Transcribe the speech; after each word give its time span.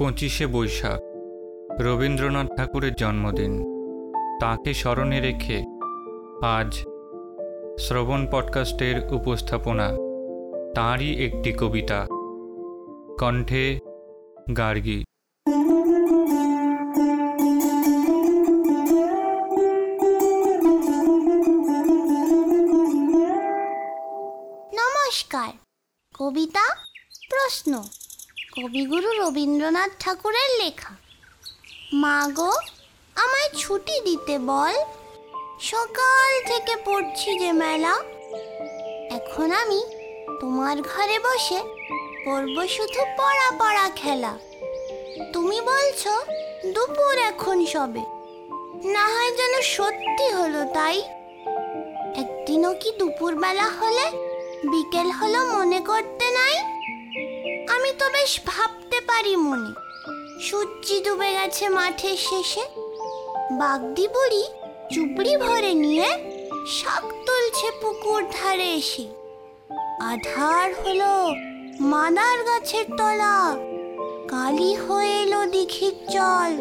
পঁচিশে 0.00 0.46
বৈশাখ, 0.46 1.00
রবীন্দ্রনাথ 1.80 2.46
ঠাকুরের 2.56 2.94
জন্মদিন। 2.94 3.64
তাকে 4.40 4.74
স্মরণে 4.74 5.20
রেখে 5.20 5.64
আজ 6.42 6.74
শ্রবণ 7.80 8.26
পডকাস্টের 8.30 9.14
উপস্থাপনা, 9.14 9.88
তাঁরই 10.74 11.24
একটি 11.26 11.52
কবিতা। 11.52 12.06
কণ্ঠে 13.20 13.78
গার্গী। 14.56 15.04
নমস্কার। 24.74 25.52
কবিতা, 26.18 26.74
প্রশ্ন। 27.30 27.82
কবিগুরু 28.56 29.12
রবীন্দ্রনাথ 29.12 29.90
ঠাকুরের 30.00 30.64
লেখা। 30.64 30.94
মা 31.92 32.28
গো, 32.34 32.52
আমায় 33.14 33.50
ছুটি 33.56 34.00
দিতে 34.00 34.38
বল। 34.38 34.74
সকাল 35.60 36.44
থেকে 36.46 36.76
পড়ছি 36.84 37.38
যে 37.38 37.52
মেলা। 37.52 37.94
এখন 39.10 39.52
আমি 39.52 39.84
তোমার 40.40 40.82
ঘরে 40.82 41.18
বসে 41.18 41.60
করব 42.24 42.66
শুধু 42.68 43.00
পড়া 43.18 43.50
পড়া 43.58 43.90
খেলা। 43.96 44.38
তুমি 45.32 45.60
বলছো, 45.60 46.24
দুপুর 46.72 47.18
এখন 47.18 47.66
সবে। 47.66 48.00
না 48.92 49.04
হয় 49.14 49.32
যেন 49.36 49.60
সত্যি 49.62 50.32
হলো 50.32 50.64
তাই। 50.74 50.98
একদিনও 52.16 52.74
কি 52.74 52.92
দুপুরবেলা 52.98 53.68
হলে 53.68 54.10
বিকেল 54.70 55.10
হলো 55.10 55.44
মনে 55.44 55.80
করতে 55.80 56.30
নাই? 56.30 56.79
আমি 57.90 57.98
তো 57.98 58.08
বেশ 58.08 58.40
ভাবতে 58.46 59.00
পারি, 59.00 59.36
মনে। 59.36 59.72
সূর্যি 60.40 61.00
ডুবে 61.04 61.30
গেছে 61.32 61.68
মাঠের 61.68 62.16
শেষে। 62.16 62.64
বাগদি 63.52 64.08
বুড়ি 64.08 64.44
চুপড়ি 64.94 65.36
ভরে 65.36 65.74
নিয়ে 65.74 66.08
শাক 66.68 67.04
তুলছে 67.26 67.70
পুকুর 67.82 68.22
ধারে 68.32 68.68
এসে। 68.74 69.06
আধার 70.00 70.74
হলো 70.80 71.12
মানার 71.80 72.38
গাছের 72.44 72.84
তলা। 72.96 73.56
কালি 74.28 74.74
হয়ে 74.76 75.22
এলো 75.22 75.46
দীঘির 75.46 75.96
জল। 76.10 76.52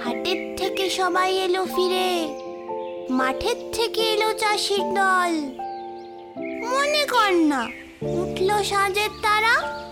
হাটের 0.00 0.56
থেকে 0.56 0.90
সবাই 0.90 1.30
এলো 1.36 1.64
ফিরে। 1.64 2.10
মাঠের 3.10 3.58
থেকে 3.72 4.02
এলো 4.02 4.32
চাষির 4.32 4.84
দল। 5.00 5.32
মনে 6.66 7.02
কর 7.06 7.32
না 7.32 7.62
উঠল 8.02 8.62
সাজের 8.62 9.10
তারা। 9.22 9.83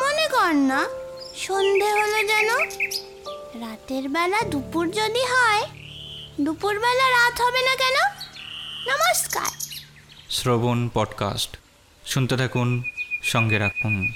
মনে 0.00 0.28
কর 0.28 0.52
না, 0.52 0.88
সন্ধে 1.36 1.92
হলো 1.92 2.24
যেন। 2.24 2.48
রাতের 3.60 4.08
বেলা 4.08 4.42
দুপুর 4.42 4.90
যদি 4.90 5.24
হয় 5.24 5.66
দুপুরবেলা 6.40 7.06
রাত 7.10 7.40
হবে 7.40 7.62
না 7.62 7.76
কেন? 7.76 7.96
নমস্কার। 8.94 9.50
শ্রবণ 10.30 10.88
পডকাস্ট, 10.94 11.56
শুনতে 12.04 12.36
থাকুন, 12.36 12.82
সঙ্গে 13.22 13.58
রাখুন। 13.58 14.12